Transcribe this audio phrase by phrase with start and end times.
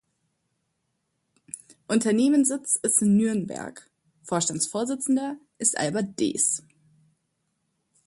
[1.87, 3.87] Unternehmenssitz ist Nürnberg,
[4.23, 6.63] Vorstandsvorsitzender ist Albert Deß.